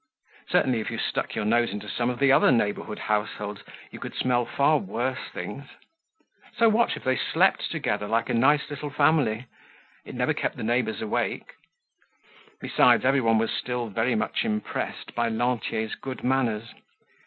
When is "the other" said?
2.17-2.51